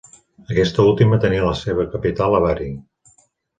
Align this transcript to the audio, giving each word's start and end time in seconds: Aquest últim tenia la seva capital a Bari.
Aquest 0.53 0.79
últim 0.83 1.13
tenia 1.27 1.45
la 1.49 1.53
seva 1.61 1.87
capital 1.93 2.41
a 2.41 2.43
Bari. 2.49 2.73